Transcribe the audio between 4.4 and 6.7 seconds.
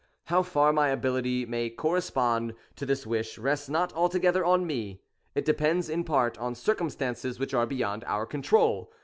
on me,— it depends in part upon